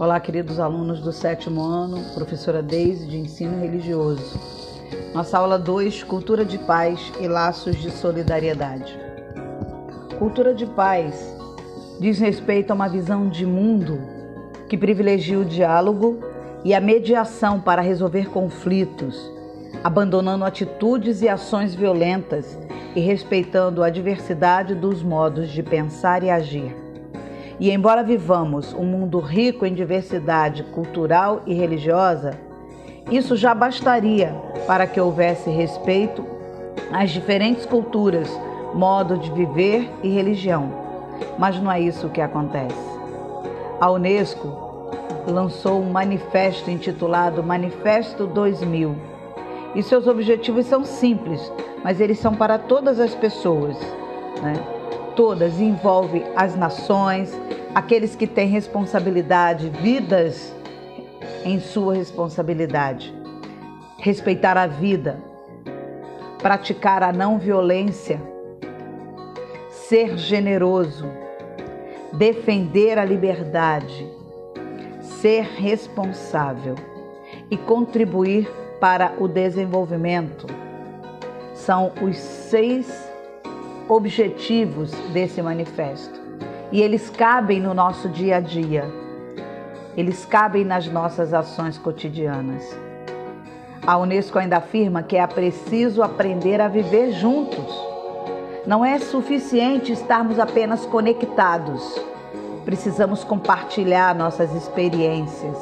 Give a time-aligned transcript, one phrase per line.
[0.00, 4.38] Olá, queridos alunos do sétimo ano, professora Deise de Ensino Religioso.
[5.12, 8.96] Nossa aula 2, Cultura de Paz e Laços de Solidariedade.
[10.16, 11.36] Cultura de paz
[11.98, 13.98] diz respeito a uma visão de mundo
[14.68, 16.20] que privilegia o diálogo
[16.64, 19.28] e a mediação para resolver conflitos,
[19.82, 22.56] abandonando atitudes e ações violentas
[22.94, 26.87] e respeitando a diversidade dos modos de pensar e agir.
[27.60, 32.38] E embora vivamos um mundo rico em diversidade cultural e religiosa,
[33.10, 34.32] isso já bastaria
[34.66, 36.24] para que houvesse respeito
[36.92, 38.30] às diferentes culturas,
[38.74, 40.72] modo de viver e religião.
[41.36, 42.76] Mas não é isso que acontece.
[43.80, 44.92] A Unesco
[45.26, 48.94] lançou um manifesto intitulado Manifesto 2000.
[49.74, 53.76] E seus objetivos são simples, mas eles são para todas as pessoas.
[54.42, 54.77] Né?
[55.18, 57.36] Todas envolvem as nações,
[57.74, 60.54] aqueles que têm responsabilidade, vidas
[61.44, 63.12] em sua responsabilidade.
[63.98, 65.18] Respeitar a vida,
[66.40, 68.22] praticar a não violência,
[69.68, 71.10] ser generoso,
[72.12, 74.16] defender a liberdade
[75.20, 76.76] ser responsável
[77.50, 78.48] e contribuir
[78.80, 80.46] para o desenvolvimento.
[81.54, 83.07] São os seis
[83.88, 86.20] objetivos desse manifesto.
[86.70, 88.84] E eles cabem no nosso dia a dia.
[89.96, 92.62] Eles cabem nas nossas ações cotidianas.
[93.86, 97.66] A Unesco ainda afirma que é preciso aprender a viver juntos.
[98.66, 101.82] Não é suficiente estarmos apenas conectados
[102.68, 105.56] Precisamos compartilhar nossas experiências.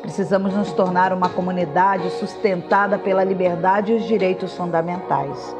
[0.00, 5.54] Precisamos nos tornar uma comunidade sustentada pela liberdade e os direitos fundamentais.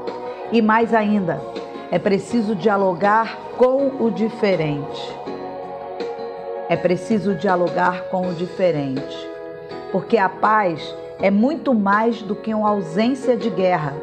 [0.52, 1.40] E mais ainda,
[1.90, 5.16] é preciso dialogar com o diferente.
[6.68, 9.16] É preciso dialogar com o diferente,
[9.90, 13.94] porque a paz é muito mais do que uma ausência de guerra.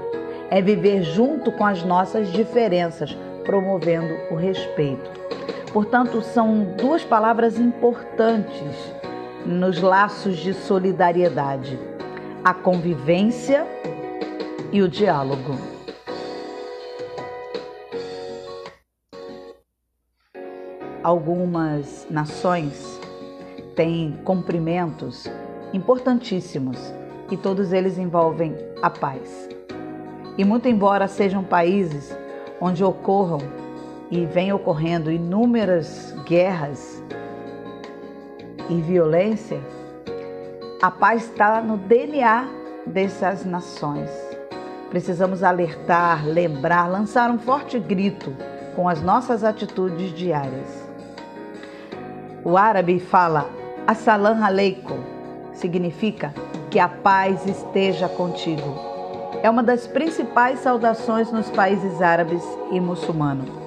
[0.49, 3.15] É viver junto com as nossas diferenças,
[3.45, 5.07] promovendo o respeito.
[5.71, 8.91] Portanto, são duas palavras importantes
[9.45, 11.79] nos laços de solidariedade:
[12.43, 13.67] a convivência
[14.71, 15.78] e o diálogo.
[21.01, 22.99] Algumas nações
[23.73, 25.31] têm cumprimentos
[25.71, 26.77] importantíssimos
[27.31, 29.47] e todos eles envolvem a paz.
[30.37, 32.13] E muito embora sejam países
[32.59, 33.39] onde ocorram
[34.11, 37.01] e vem ocorrendo inúmeras guerras
[38.69, 39.61] e violência,
[40.81, 42.45] a paz está no DNA
[42.85, 44.09] dessas nações.
[44.89, 48.35] Precisamos alertar, lembrar, lançar um forte grito
[48.75, 50.88] com as nossas atitudes diárias.
[52.43, 53.49] O árabe fala
[53.87, 54.99] Assalam aleikum,
[55.53, 56.33] significa
[56.69, 58.75] que a paz esteja contigo.
[59.41, 63.59] É uma das principais saudações nos países árabes e muçulmanos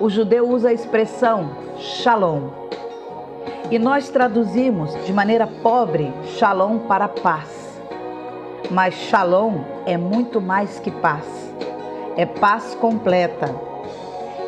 [0.00, 2.50] o judeu usa a expressão shalom.
[3.70, 7.80] E nós traduzimos de maneira pobre shalom para paz.
[8.70, 11.24] Mas shalom é muito mais que paz.
[12.16, 13.54] É paz completa.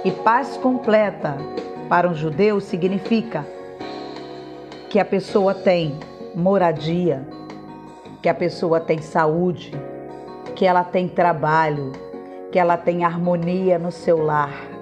[0.04, 1.36] E paz completa
[1.88, 3.46] para um judeu significa
[4.88, 5.98] que a pessoa tem
[6.34, 7.26] moradia,
[8.22, 9.72] que a pessoa tem saúde,
[10.54, 11.92] que ela tem trabalho,
[12.50, 14.76] que ela tem harmonia no seu lar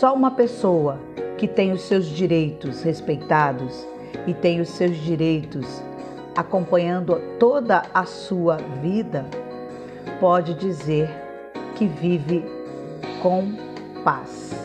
[0.00, 0.98] só uma pessoa
[1.36, 3.86] que tem os seus direitos respeitados
[4.26, 5.82] e tem os seus direitos
[6.34, 9.26] acompanhando toda a sua vida
[10.18, 11.10] pode dizer
[11.74, 12.44] que vive
[13.22, 13.52] com
[14.02, 14.59] paz.